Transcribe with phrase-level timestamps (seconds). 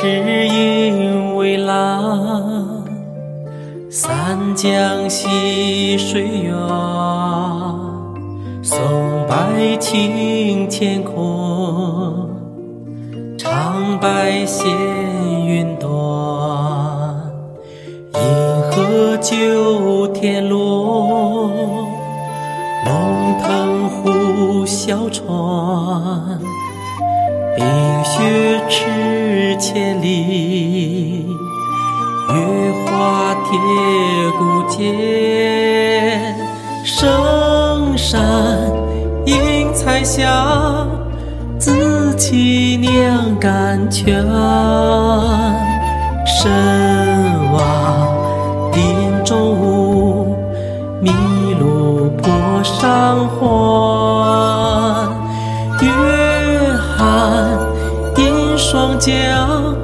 [0.00, 2.84] 池音为郎，
[3.90, 6.54] 三江溪水远，
[8.62, 8.78] 松
[9.26, 9.34] 柏
[9.80, 11.16] 青乾坤，
[13.36, 14.70] 长白仙
[15.44, 15.90] 云端，
[18.14, 18.20] 银
[18.70, 21.50] 河九天落，
[22.86, 26.38] 龙腾呼啸传。
[27.58, 27.66] 冰
[28.04, 31.26] 雪驰千里，
[32.28, 32.36] 月
[32.86, 33.50] 华铁
[34.38, 34.76] 骨坚。
[36.84, 38.16] 圣山
[39.26, 40.86] 映彩霞，
[41.58, 44.24] 紫气酿甘泉。
[58.98, 59.76] 江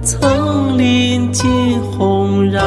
[0.00, 2.64] 层林尽红染，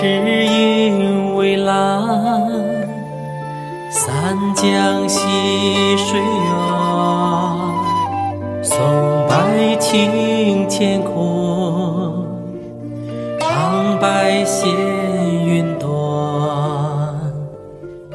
[0.00, 2.08] 天池音为郎，
[3.90, 5.28] 三江溪
[5.98, 6.24] 水远，
[8.62, 8.78] 松
[9.28, 11.12] 柏青乾坤，
[13.40, 14.70] 长白仙
[15.44, 15.90] 云端，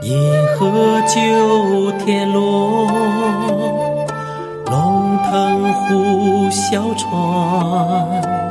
[0.02, 0.18] 银
[0.58, 2.88] 河九天落，
[4.72, 8.45] 龙腾虎啸传。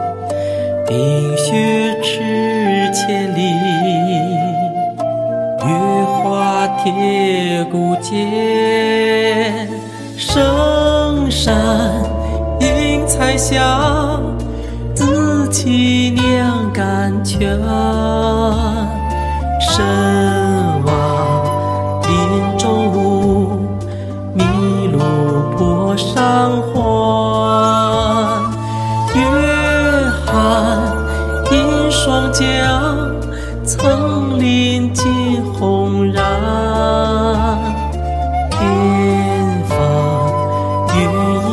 [0.94, 3.40] 冰雪驰千里，
[5.66, 5.74] 月
[6.04, 9.68] 华铁骨坚。
[10.16, 11.52] 圣山
[12.60, 14.20] 映彩霞，
[14.94, 17.60] 紫气酿甘泉。
[19.58, 19.84] 深
[32.64, 33.20] 双江
[33.66, 36.24] 层林尽红染，
[38.48, 38.58] 巅
[39.68, 39.76] 峰
[40.96, 40.98] 云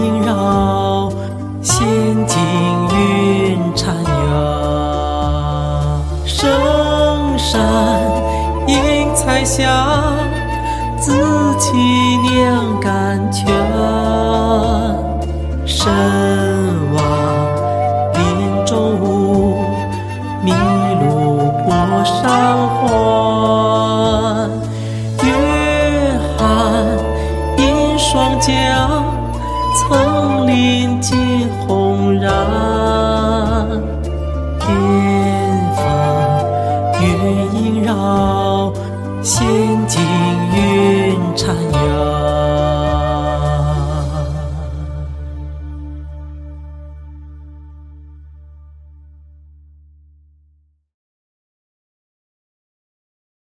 [0.06, 1.12] 萦绕，
[1.62, 1.86] 仙
[2.28, 2.40] 境
[2.94, 3.94] 云缠
[4.32, 6.02] 绕。
[6.26, 6.50] 圣
[7.38, 7.60] 山
[8.68, 9.68] 映彩霞，
[10.98, 11.12] 紫
[11.60, 11.76] 气
[12.30, 13.46] 酿甘泉。
[15.66, 15.92] 神
[28.42, 29.06] 江，
[29.78, 32.34] 层林尽红染。
[34.60, 34.66] 天
[35.76, 35.86] 方
[37.00, 37.06] 月
[37.54, 38.74] 萦绕，
[39.22, 39.46] 仙
[39.88, 40.02] 境
[40.56, 41.56] 云缠